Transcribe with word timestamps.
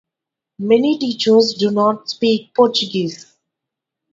Many 0.57 0.97
teachers 0.97 1.53
do 1.53 1.69
not 1.69 2.09
speak 2.09 2.55
Portuguese. 2.55 3.35